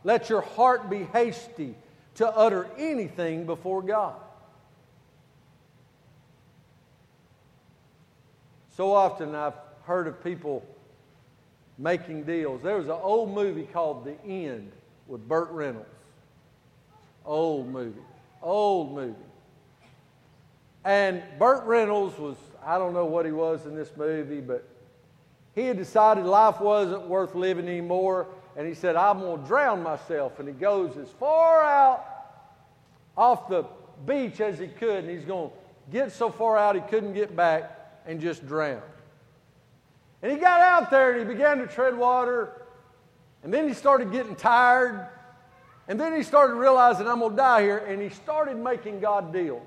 [0.03, 1.75] let your heart be hasty
[2.15, 4.15] to utter anything before God.
[8.75, 10.65] So often I've heard of people
[11.77, 12.61] making deals.
[12.61, 14.71] There was an old movie called The End
[15.07, 15.87] with Burt Reynolds.
[17.25, 18.01] Old movie.
[18.41, 19.15] Old movie.
[20.83, 24.67] And Burt Reynolds was, I don't know what he was in this movie, but
[25.55, 28.27] he had decided life wasn't worth living anymore.
[28.55, 30.39] And he said, I'm going to drown myself.
[30.39, 32.05] And he goes as far out
[33.17, 33.65] off the
[34.05, 35.05] beach as he could.
[35.05, 35.55] And he's going to
[35.91, 37.71] get so far out he couldn't get back
[38.05, 38.81] and just drown.
[40.21, 42.61] And he got out there and he began to tread water.
[43.45, 45.07] And then he started getting tired.
[45.87, 47.77] And then he started realizing, I'm going to die here.
[47.77, 49.61] And he started making God deals.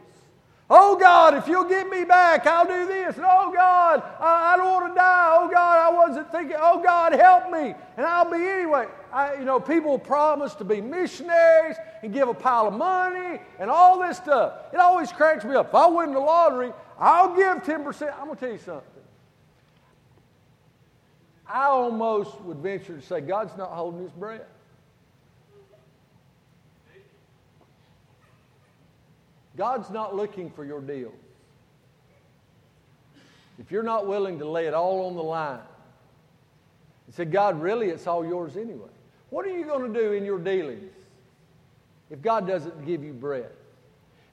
[0.69, 3.17] Oh God, if you'll get me back, I'll do this.
[3.17, 5.31] And oh God, I, I don't want to die.
[5.33, 6.57] Oh God, I wasn't thinking.
[6.59, 7.73] Oh God, help me.
[7.97, 8.89] And I'll be anyway.
[9.13, 13.71] I, you know, people promise to be missionaries and give a pile of money and
[13.71, 14.55] all this stuff.
[14.75, 15.69] It always cracks me up.
[15.69, 18.13] If I win the lottery, I'll give 10%.
[18.19, 18.98] I'm going to tell you something.
[21.49, 24.43] I almost would venture to say God's not holding his breath.
[29.57, 31.13] God's not looking for your deal.
[33.59, 35.59] If you're not willing to lay it all on the line
[37.07, 38.89] and say, God, really, it's all yours anyway.
[39.31, 40.93] What are you going to do in your dealings
[42.09, 43.51] if God doesn't give you bread?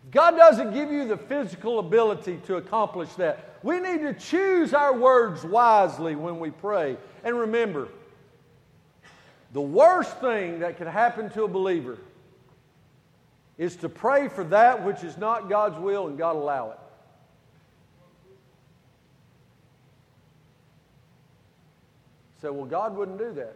[0.06, 4.76] If God doesn't give you the physical ability to accomplish that, we need to choose
[4.76, 6.98] our words wisely when we pray.
[7.24, 7.88] And remember,
[9.54, 11.98] the worst thing that can happen to a believer
[13.58, 16.80] is to pray for that which is not God's will and God allow it.
[22.44, 23.56] Say, well, God wouldn't do that.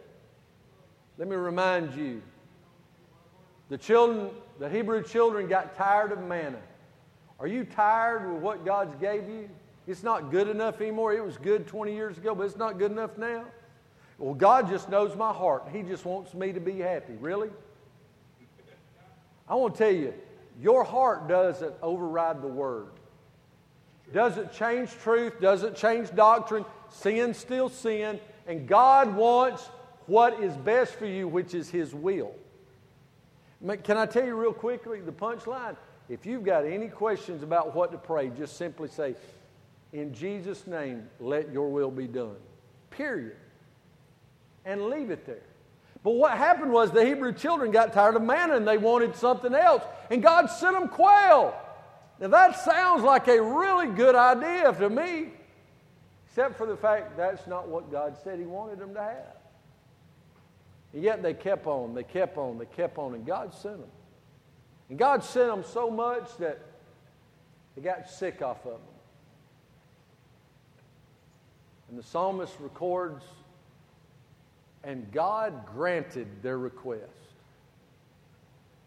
[1.18, 2.20] Let me remind you
[3.68, 6.58] the children, the Hebrew children got tired of manna.
[7.38, 9.48] Are you tired with what God's gave you?
[9.90, 11.12] It's not good enough anymore.
[11.12, 13.44] It was good 20 years ago, but it's not good enough now.
[14.18, 15.64] Well, God just knows my heart.
[15.72, 17.14] He just wants me to be happy.
[17.14, 17.50] Really?
[19.48, 20.14] I want to tell you,
[20.60, 22.86] your heart doesn't override the word.
[24.12, 26.64] Doesn't change truth, doesn't change doctrine.
[26.90, 29.68] Sin still sin, and God wants
[30.06, 32.32] what is best for you, which is His will.
[33.82, 35.76] Can I tell you real quickly the punchline?
[36.08, 39.16] If you've got any questions about what to pray, just simply say,
[39.92, 42.36] In Jesus' name, let your will be done.
[42.90, 43.36] Period.
[44.64, 45.42] And leave it there.
[46.02, 49.54] But what happened was the Hebrew children got tired of manna and they wanted something
[49.54, 49.82] else.
[50.10, 51.54] And God sent them quail.
[52.20, 55.28] Now that sounds like a really good idea to me,
[56.26, 59.36] except for the fact that's not what God said He wanted them to have.
[60.92, 63.90] And yet they kept on, they kept on, they kept on, and God sent them.
[64.88, 66.60] And God sent them so much that
[67.74, 68.80] they got sick off of them.
[71.90, 73.24] And the psalmist records
[74.84, 77.02] and God granted their request,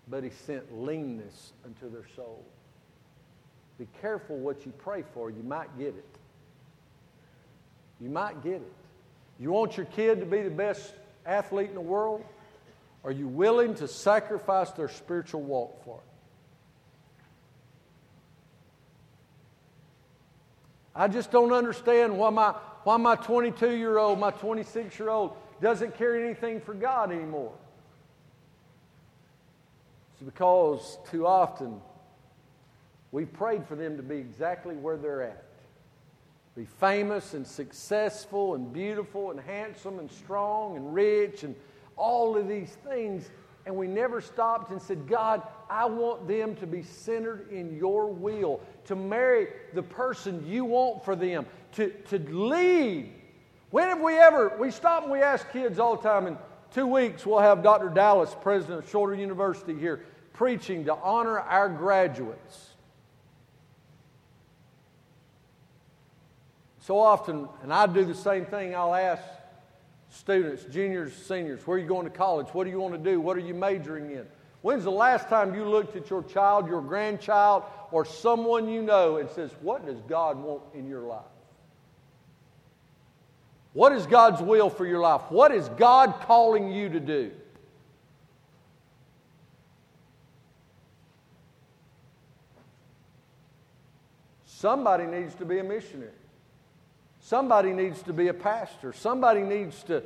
[0.07, 2.43] but He sent leanness unto their soul.
[3.77, 6.17] Be careful what you pray for, you might get it.
[7.99, 8.73] You might get it.
[9.39, 10.93] You want your kid to be the best
[11.25, 12.23] athlete in the world?
[13.03, 16.03] Are you willing to sacrifice their spiritual walk for it?
[20.95, 25.35] I just don't understand why my, why my 22 year old, my 26 year old
[25.61, 27.53] doesn't carry anything for God anymore.
[30.13, 31.79] It's because too often
[33.11, 35.43] we've prayed for them to be exactly where they're at.
[36.55, 41.55] Be famous and successful and beautiful and handsome and strong and rich and
[41.95, 43.29] all of these things.
[43.65, 48.07] And we never stopped and said, God, I want them to be centered in your
[48.07, 53.11] will, to marry the person you want for them, to, to lead.
[53.69, 56.37] When have we ever, we stop and we ask kids all the time, in
[56.73, 57.89] two weeks we'll have Dr.
[57.89, 62.69] Dowless, president of Shorter University here, preaching to honor our graduates.
[66.81, 69.23] So often, and I do the same thing, I'll ask
[70.09, 72.47] students, juniors, seniors, where are you going to college?
[72.51, 73.19] What do you want to do?
[73.21, 74.25] What are you majoring in?
[74.61, 79.17] When's the last time you looked at your child, your grandchild, or someone you know
[79.17, 81.32] and says, What does God want in your life?
[83.73, 85.21] What is God's will for your life?
[85.29, 87.31] What is God calling you to do?
[94.45, 96.11] Somebody needs to be a missionary.
[97.19, 98.93] Somebody needs to be a pastor.
[98.93, 100.03] Somebody needs to,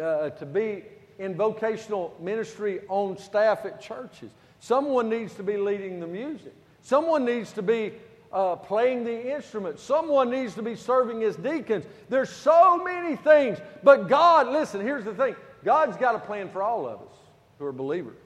[0.00, 0.84] uh, to be
[1.18, 4.30] in vocational ministry on staff at churches.
[4.58, 6.54] Someone needs to be leading the music.
[6.82, 7.92] Someone needs to be
[8.32, 9.78] uh, playing the instrument.
[9.78, 11.84] Someone needs to be serving as deacons.
[12.08, 13.58] There's so many things.
[13.82, 17.16] But God, listen, here's the thing God's got a plan for all of us
[17.58, 18.16] who are believers.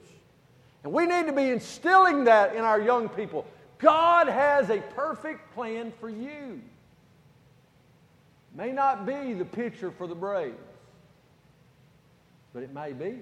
[0.83, 3.45] And we need to be instilling that in our young people.
[3.79, 6.61] God has a perfect plan for you.
[8.53, 10.55] May not be the picture for the Braves
[12.55, 13.19] but it may be.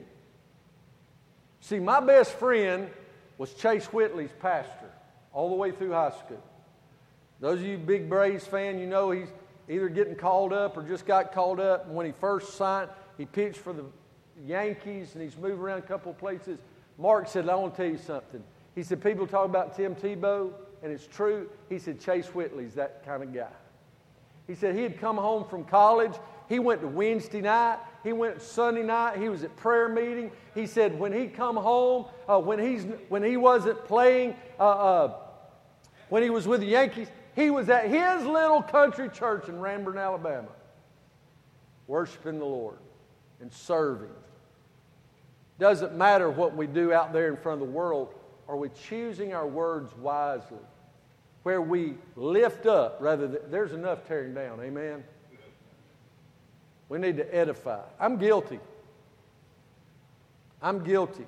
[1.59, 2.87] See, my best friend
[3.39, 4.91] was Chase Whitley's pastor
[5.33, 6.41] all the way through high school.
[7.43, 9.27] Those of you big Braves fan, you know he's
[9.67, 11.89] either getting called up or just got called up.
[11.89, 13.83] When he first signed, he pitched for the
[14.45, 16.57] Yankees and he's moved around a couple of places.
[16.97, 18.41] Mark said, I want to tell you something.
[18.75, 20.53] He said, People talk about Tim Tebow,
[20.83, 21.49] and it's true.
[21.67, 23.47] He said, Chase Whitley's that kind of guy.
[24.47, 26.13] He said he had come home from college.
[26.47, 27.79] He went to Wednesday night.
[28.05, 29.17] He went Sunday night.
[29.17, 30.31] He was at prayer meeting.
[30.55, 35.15] He said when he come home, uh, when he's when he wasn't playing, uh, uh,
[36.07, 39.97] when he was with the Yankees, he was at his little country church in Ranburne,
[39.97, 40.49] Alabama,
[41.87, 42.77] worshiping the Lord
[43.41, 44.09] and serving.
[45.59, 48.13] Doesn't matter what we do out there in front of the world.
[48.47, 50.57] Are we choosing our words wisely?
[51.43, 54.61] Where we lift up rather than there's enough tearing down.
[54.61, 55.03] Amen.
[56.89, 57.81] We need to edify.
[57.99, 58.59] I'm guilty.
[60.61, 61.25] I'm guilty.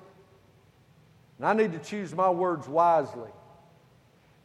[1.38, 3.30] And I need to choose my words wisely.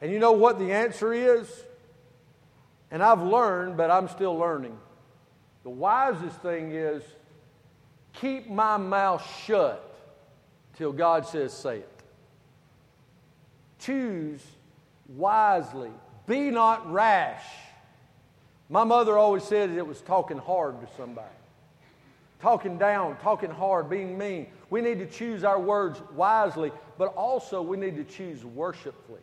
[0.01, 1.47] And you know what the answer is?
[2.89, 4.77] And I've learned, but I'm still learning.
[5.63, 7.03] The wisest thing is
[8.13, 9.87] keep my mouth shut
[10.75, 12.03] till God says say it.
[13.79, 14.41] Choose
[15.07, 15.91] wisely.
[16.25, 17.43] Be not rash.
[18.69, 21.27] My mother always said it was talking hard to somebody.
[22.41, 24.47] Talking down, talking hard, being mean.
[24.69, 29.19] We need to choose our words wisely, but also we need to choose worshipfully.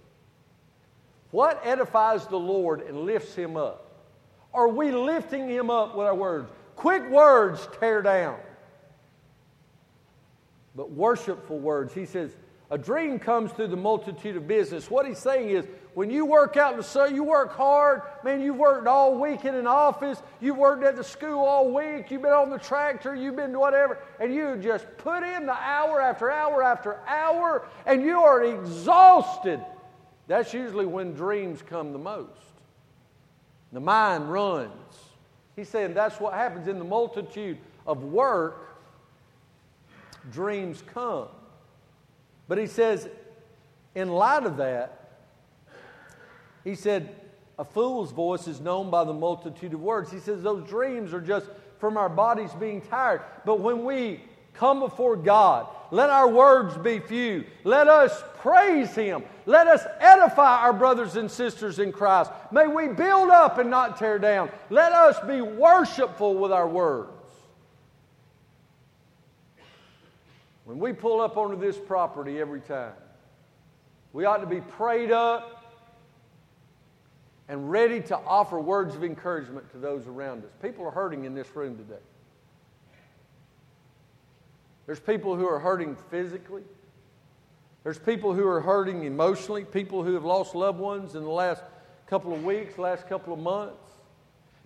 [1.30, 3.84] What edifies the Lord and lifts him up?
[4.54, 6.50] Are we lifting him up with our words?
[6.76, 8.38] Quick words tear down.
[10.74, 12.34] But worshipful words, he says,
[12.70, 14.90] a dream comes through the multitude of business.
[14.90, 18.02] What he's saying is, when you work out in the sun, you work hard.
[18.22, 20.22] Man, you've worked all week in an office.
[20.38, 22.10] You've worked at the school all week.
[22.10, 23.14] You've been on the tractor.
[23.14, 23.98] You've been whatever.
[24.20, 29.64] And you just put in the hour after hour after hour, and you are exhausted.
[30.28, 32.30] That's usually when dreams come the most.
[33.72, 34.70] The mind runs.
[35.56, 38.78] He's saying that's what happens in the multitude of work,
[40.30, 41.28] dreams come.
[42.46, 43.08] But he says,
[43.94, 45.10] in light of that,
[46.62, 47.14] he said,
[47.58, 50.12] A fool's voice is known by the multitude of words.
[50.12, 51.46] He says, Those dreams are just
[51.78, 53.22] from our bodies being tired.
[53.44, 54.20] But when we
[54.58, 57.44] come before God, let our words be few.
[57.64, 59.22] Let us praise Him.
[59.46, 62.30] Let us edify our brothers and sisters in Christ.
[62.52, 64.50] May we build up and not tear down.
[64.68, 67.10] Let us be worshipful with our words.
[70.64, 72.92] When we pull up onto this property every time,
[74.12, 75.54] we ought to be prayed up
[77.48, 80.50] and ready to offer words of encouragement to those around us.
[80.60, 82.02] People are hurting in this room today.
[84.88, 86.62] There's people who are hurting physically.
[87.84, 91.62] There's people who are hurting emotionally, people who have lost loved ones in the last
[92.06, 93.86] couple of weeks, last couple of months.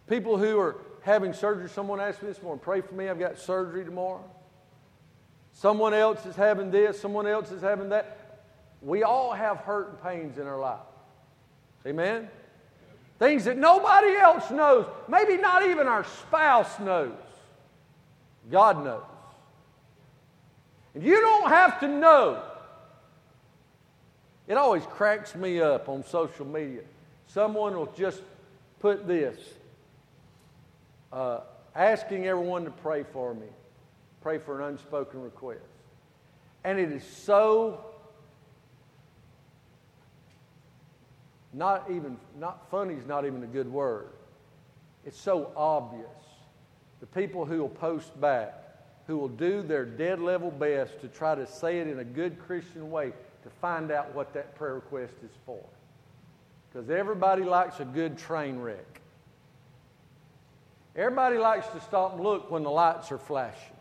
[0.09, 1.69] People who are having surgery.
[1.69, 4.23] Someone asked me this morning, pray for me, I've got surgery tomorrow.
[5.51, 8.45] Someone else is having this, someone else is having that.
[8.81, 10.87] We all have hurt and pains in our life.
[11.85, 12.29] Amen?
[13.19, 14.87] Things that nobody else knows.
[15.09, 17.11] Maybe not even our spouse knows.
[18.53, 19.03] God knows.
[20.95, 22.43] And you don't have to know.
[24.47, 26.83] It always cracks me up on social media.
[27.27, 28.21] Someone will just
[28.81, 29.39] put this
[31.13, 31.41] uh,
[31.75, 33.47] asking everyone to pray for me,
[34.21, 35.61] pray for an unspoken request.
[36.65, 37.85] And it is so
[41.53, 44.09] not even, not funny is not even a good word.
[45.05, 46.07] It's so obvious.
[47.01, 48.62] The people who will post back,
[49.07, 52.39] who will do their dead level best to try to say it in a good
[52.47, 55.63] Christian way to find out what that prayer request is for.
[56.73, 59.01] Because everybody likes a good train wreck.
[60.95, 63.77] Everybody likes to stop and look when the lights are flashing.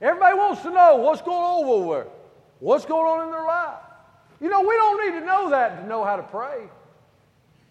[0.00, 2.12] Everybody wants to know what's going on over there,
[2.60, 3.78] what's going on in their life.
[4.40, 6.68] You know, we don't need to know that to know how to pray.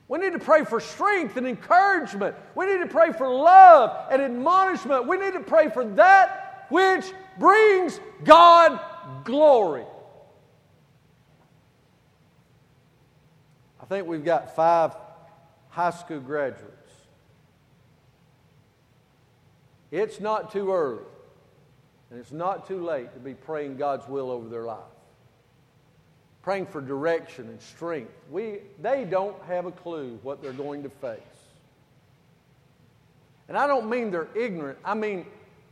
[0.10, 2.36] We need to pray for strength and encouragement.
[2.55, 5.07] We need to pray for love and admonishment.
[5.07, 7.05] We need to pray for that which
[7.38, 8.80] brings God
[9.24, 9.86] glory.
[13.80, 14.95] I think we've got five
[15.70, 16.74] high school graduates.
[19.91, 21.03] It's not too early
[22.10, 24.80] and it's not too late to be praying God's will over their life
[26.41, 28.11] praying for direction and strength.
[28.31, 31.19] We, they don't have a clue what they're going to face.
[33.47, 35.25] And I don't mean they're ignorant, I mean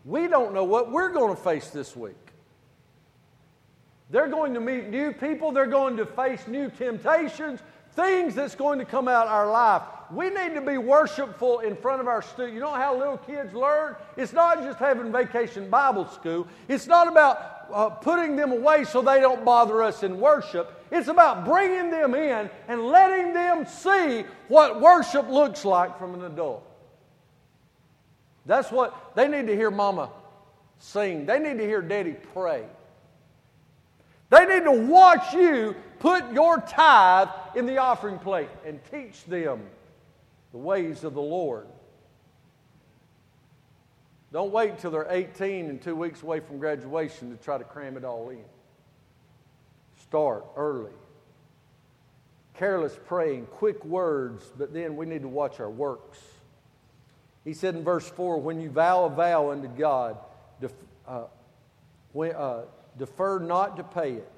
[0.05, 2.15] we don't know what we're going to face this week.
[4.09, 7.59] They're going to meet new people, they're going to face new temptations,
[7.93, 9.82] things that's going to come out our life.
[10.11, 12.53] We need to be worshipful in front of our students.
[12.53, 13.97] You know how little kids learn?
[14.15, 16.47] It's not just having vacation Bible school.
[16.70, 20.74] It's not about uh, putting them away so they don't bother us in worship.
[20.91, 26.24] It's about bringing them in and letting them see what worship looks like from an
[26.24, 26.63] adult.
[28.45, 30.09] That's what they need to hear mama
[30.80, 31.26] sing.
[31.26, 32.65] They need to hear daddy pray.
[34.30, 39.61] They need to watch you put your tithe in the offering plate and teach them
[40.51, 41.68] the ways of the Lord.
[44.32, 47.96] Don't wait till they're 18 and two weeks away from graduation to try to cram
[47.96, 48.44] it all in.
[50.02, 50.92] Start early.
[52.54, 56.20] Careless praying, quick words, but then we need to watch our works.
[57.46, 60.18] He said in verse 4 when you vow a vow unto God,
[60.60, 60.74] def,
[61.08, 61.26] uh,
[62.12, 62.64] when, uh,
[62.98, 64.32] defer not to pay it,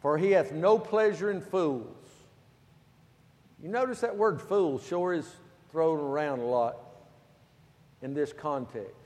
[0.00, 1.86] for he hath no pleasure in fools.
[3.62, 5.30] You notice that word fool sure is
[5.70, 6.76] thrown around a lot
[8.02, 9.03] in this context.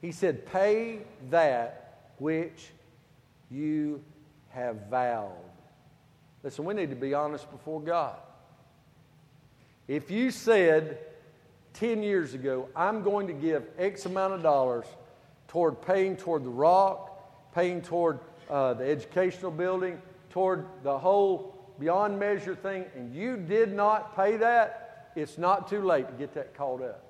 [0.00, 2.70] He said, Pay that which
[3.50, 4.02] you
[4.50, 5.32] have vowed.
[6.42, 8.16] Listen, we need to be honest before God.
[9.86, 10.98] If you said
[11.74, 14.86] 10 years ago, I'm going to give X amount of dollars
[15.48, 18.20] toward paying toward the rock, paying toward
[18.50, 24.36] uh, the educational building, toward the whole beyond measure thing, and you did not pay
[24.36, 27.07] that, it's not too late to get that caught up.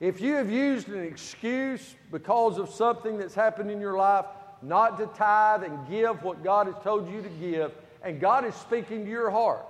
[0.00, 4.26] If you have used an excuse because of something that's happened in your life,
[4.62, 7.72] not to tithe and give what God has told you to give,
[8.02, 9.64] and God is speaking to your heart.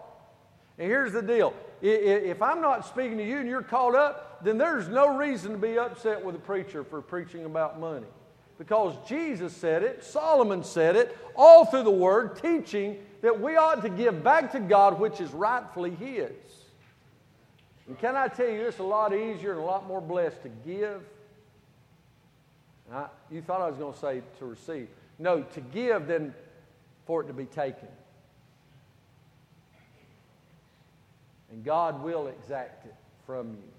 [0.79, 4.59] And here's the deal if I'm not speaking to you and you're caught up, then
[4.59, 8.07] there's no reason to be upset with a preacher for preaching about money.
[8.59, 13.83] Because Jesus said it, Solomon said it, all through the Word, teaching that we ought
[13.83, 16.31] to give back to God which is rightfully His.
[17.89, 20.49] And can I tell you, it's a lot easier and a lot more blessed to
[20.49, 21.03] give
[22.93, 24.89] I, you thought I was going to say to receive.
[25.19, 26.35] No, to give than
[27.07, 27.89] for it to be taken.
[31.51, 32.95] And God will exact it
[33.27, 33.73] from you.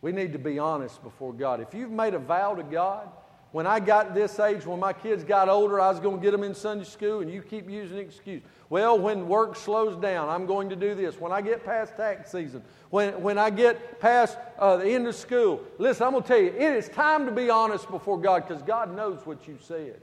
[0.00, 1.60] We need to be honest before God.
[1.60, 3.08] If you've made a vow to God,
[3.52, 6.32] when I got this age, when my kids got older, I was going to get
[6.32, 8.42] them in Sunday school, and you keep using excuse.
[8.68, 11.18] Well, when work slows down, I'm going to do this.
[11.18, 15.14] When I get past tax season, when, when I get past uh, the end of
[15.14, 18.46] school, listen, I'm going to tell you, it is time to be honest before God
[18.46, 20.00] because God knows what you said.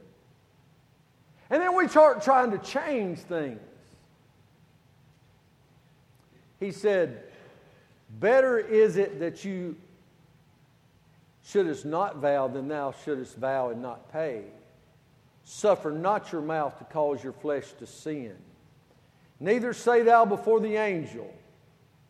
[1.52, 3.60] And then we start trying to change things.
[6.60, 7.22] He said,
[8.20, 9.76] Better is it that you
[11.46, 14.44] shouldest not vow then thou shouldest vow and not pay.
[15.44, 18.36] Suffer not your mouth to cause your flesh to sin.
[19.40, 21.32] Neither say thou before the angel.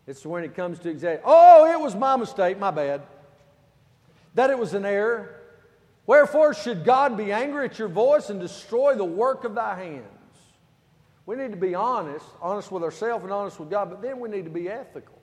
[0.07, 1.23] It's when it comes to exact.
[1.25, 3.01] Oh, it was my mistake, my bad.
[4.35, 5.35] That it was an error.
[6.05, 10.05] Wherefore should God be angry at your voice and destroy the work of thy hands?
[11.25, 14.29] We need to be honest, honest with ourselves and honest with God, but then we
[14.29, 15.14] need to be ethical.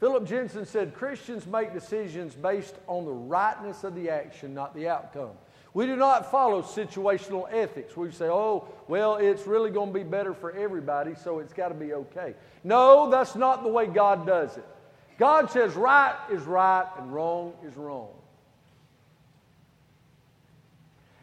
[0.00, 4.88] Philip Jensen said Christians make decisions based on the rightness of the action, not the
[4.88, 5.32] outcome.
[5.74, 7.96] We do not follow situational ethics.
[7.96, 11.68] We say, oh, well, it's really going to be better for everybody, so it's got
[11.68, 12.34] to be okay.
[12.64, 14.64] No, that's not the way God does it.
[15.18, 18.08] God says right is right and wrong is wrong.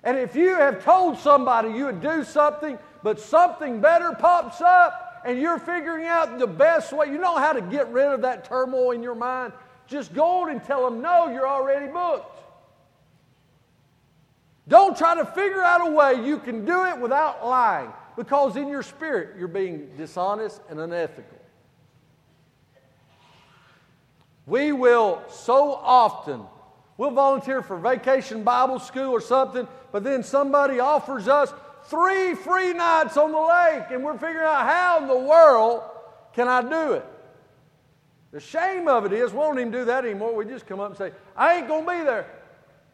[0.03, 5.04] And if you have told somebody you would do something, but something better pops up,
[5.25, 8.45] and you're figuring out the best way, you know how to get rid of that
[8.45, 9.51] turmoil in your mind,
[9.87, 12.39] just go on and tell them, no, you're already booked.
[14.67, 18.67] Don't try to figure out a way you can do it without lying, because in
[18.67, 21.37] your spirit, you're being dishonest and unethical.
[24.45, 26.41] We will so often,
[26.97, 31.51] we'll volunteer for vacation Bible school or something, but then somebody offers us
[31.85, 35.83] three free nights on the lake, and we're figuring out how in the world
[36.33, 37.05] can I do it?
[38.31, 40.35] The shame of it is we won't even do that anymore.
[40.35, 42.27] We just come up and say, I ain't going to be there.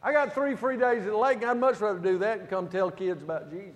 [0.04, 2.68] I got three free days at the lake, I'd much rather do that and come
[2.68, 3.76] tell kids about Jesus.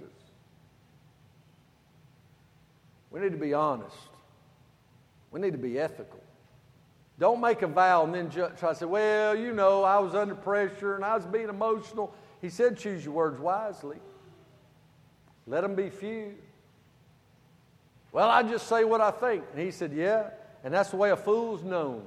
[3.11, 3.95] We need to be honest.
[5.31, 6.19] We need to be ethical.
[7.17, 10.35] Don't make a vow and then try to say, well, you know, I was under
[10.35, 12.13] pressure and I was being emotional.
[12.41, 13.97] He said, choose your words wisely.
[15.47, 16.33] Let them be few.
[18.11, 19.43] Well, I just say what I think.
[19.51, 20.29] And he said, yeah,
[20.63, 22.05] and that's the way a fool's known.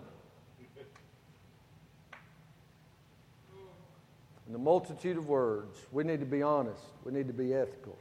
[4.46, 6.82] In the multitude of words, we need to be honest.
[7.04, 7.98] We need to be ethical.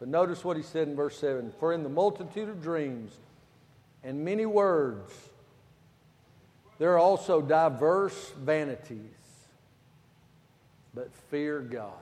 [0.00, 3.16] But notice what he said in verse 7 For in the multitude of dreams
[4.02, 5.12] and many words,
[6.78, 8.98] there are also diverse vanities,
[10.92, 11.92] but fear God.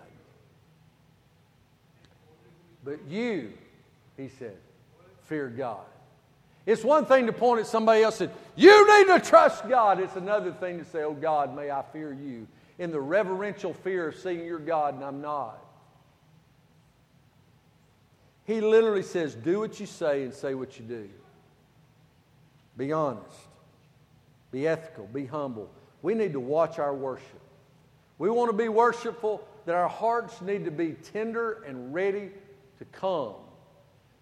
[2.84, 3.52] But you,
[4.16, 4.56] he said,
[5.24, 5.84] fear God.
[6.66, 9.98] It's one thing to point at somebody else and You need to trust God.
[10.00, 12.46] It's another thing to say, Oh God, may I fear you
[12.78, 15.58] in the reverential fear of seeing your God, and I'm not.
[18.44, 21.08] He literally says, Do what you say and say what you do.
[22.76, 23.36] Be honest.
[24.50, 25.06] Be ethical.
[25.06, 25.70] Be humble.
[26.02, 27.40] We need to watch our worship.
[28.18, 32.30] We want to be worshipful, that our hearts need to be tender and ready
[32.80, 33.34] to come.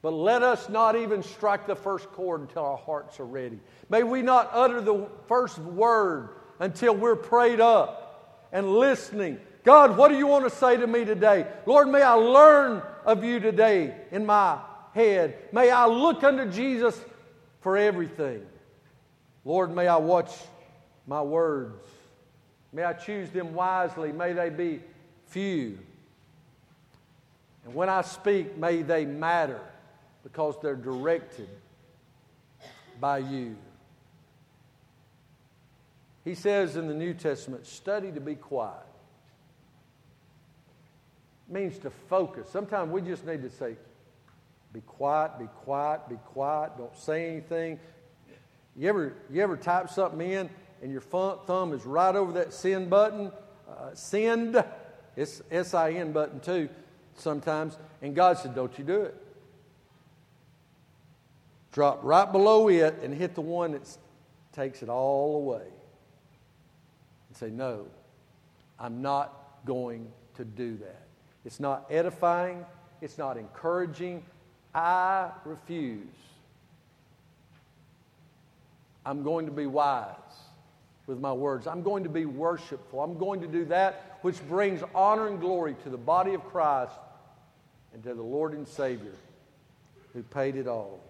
[0.02, 3.58] But let us not even strike the first chord until our hearts are ready.
[3.88, 6.30] May we not utter the first word
[6.60, 9.38] until we're prayed up and listening.
[9.64, 11.46] God, what do you want to say to me today?
[11.66, 14.58] Lord, may I learn of you today in my
[14.94, 15.36] head.
[15.52, 17.00] May I look unto Jesus
[17.60, 18.44] for everything.
[19.44, 20.30] Lord, may I watch
[21.06, 21.88] my words.
[22.72, 24.12] May I choose them wisely.
[24.12, 24.80] May they be
[25.26, 25.78] few.
[27.68, 29.60] And when I speak, may they matter
[30.22, 31.50] because they're directed
[32.98, 33.56] by you.
[36.24, 38.86] He says in the New Testament, study to be quiet.
[41.46, 42.48] It means to focus.
[42.50, 43.76] Sometimes we just need to say,
[44.72, 47.78] be quiet, be quiet, be quiet, don't say anything.
[48.76, 50.48] You ever, you ever type something in
[50.80, 53.30] and your thumb is right over that send button?
[53.68, 54.64] Uh, send,
[55.16, 56.70] it's S I N button too
[57.20, 57.76] sometimes.
[58.02, 59.14] And God said, Don't you do it.
[61.72, 63.82] Drop right below it and hit the one that
[64.52, 65.66] takes it all away.
[67.28, 67.86] And say, No,
[68.78, 71.02] I'm not going to do that.
[71.44, 72.64] It's not edifying,
[73.00, 74.24] it's not encouraging.
[74.74, 76.06] I refuse.
[79.06, 80.14] I'm going to be wise
[81.06, 81.66] with my words.
[81.66, 83.00] I'm going to be worshipful.
[83.00, 86.92] I'm going to do that which brings honor and glory to the body of Christ
[87.92, 89.14] and to the Lord and Savior
[90.12, 91.00] who paid it all.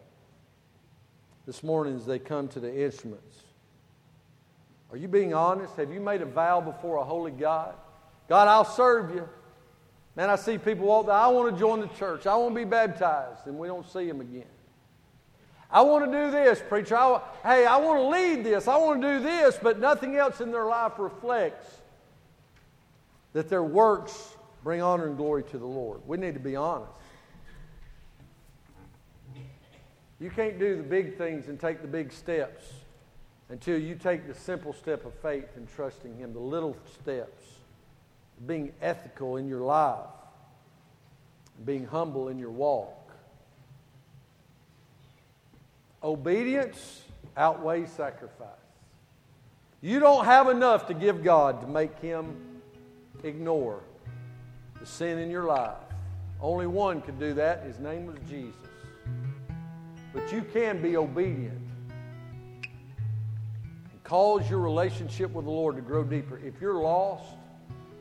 [1.47, 3.39] This morning, as they come to the instruments,
[4.91, 5.77] are you being honest?
[5.77, 7.75] Have you made a vow before a holy God?
[8.29, 9.29] God, I'll serve you.
[10.17, 11.09] Man, I see people walk.
[11.09, 12.27] I want to join the church.
[12.27, 14.45] I want to be baptized, and we don't see them again.
[15.71, 16.97] I want to do this, preacher.
[16.97, 18.69] I, hey, I want to lead this.
[18.69, 21.67] I want to do this, but nothing else in their life reflects
[23.35, 24.35] that their works
[24.69, 26.03] bring honor and glory to the Lord.
[26.07, 26.93] We need to be honest.
[30.21, 32.71] You can't do the big things and take the big steps
[33.49, 37.47] until you take the simple step of faith and trusting Him, the little steps,
[38.47, 40.05] being ethical in your life,
[41.65, 43.11] being humble in your walk.
[46.03, 47.05] Obedience
[47.39, 48.51] outweighs sacrifice.
[49.81, 52.37] You don't have enough to give God to make Him
[53.25, 53.81] ignore
[54.81, 55.77] the sin in your life.
[56.41, 57.65] Only one could do that.
[57.65, 58.55] His name was Jesus.
[60.13, 61.59] But you can be obedient
[63.91, 66.41] and cause your relationship with the Lord to grow deeper.
[66.45, 67.35] If you're lost,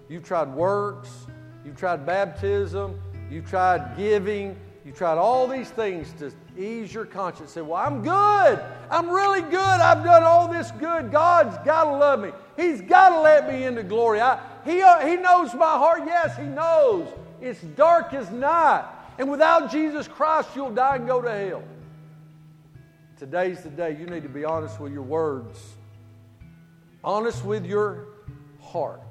[0.08, 1.10] you've tried works,
[1.66, 3.00] you've tried baptism,
[3.30, 4.56] you've tried giving,
[4.86, 7.52] you've tried all these things to ease your conscience.
[7.52, 8.64] Say, Well, I'm good.
[8.90, 9.58] I'm really good.
[9.58, 11.12] I've done all this good.
[11.12, 12.32] God's got to love me.
[12.56, 14.22] He's got to let me into glory.
[14.22, 16.02] I, he, uh, he knows my heart.
[16.06, 17.08] Yes, He knows.
[17.42, 18.86] It's dark as night.
[19.18, 21.64] And without Jesus Christ, you'll die and go to hell.
[23.18, 25.60] Today's the day you need to be honest with your words,
[27.04, 28.06] honest with your
[28.62, 29.02] heart.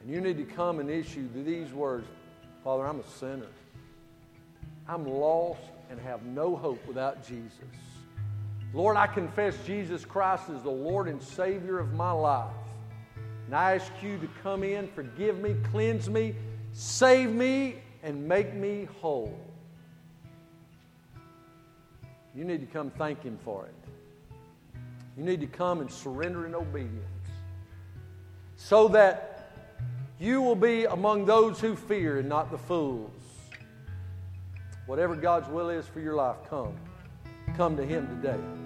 [0.00, 2.06] And you need to come and issue these words
[2.64, 3.46] Father, I'm a sinner.
[4.88, 5.60] I'm lost
[5.90, 7.52] and have no hope without Jesus.
[8.72, 12.50] Lord, I confess Jesus Christ is the Lord and Savior of my life.
[13.46, 16.34] And I ask you to come in, forgive me, cleanse me,
[16.72, 19.38] save me, and make me whole.
[22.34, 23.74] You need to come thank Him for it.
[25.16, 27.04] You need to come and surrender in obedience
[28.56, 29.52] so that
[30.18, 33.10] you will be among those who fear and not the fools.
[34.86, 36.74] Whatever God's will is for your life, come.
[37.56, 38.63] Come to Him today.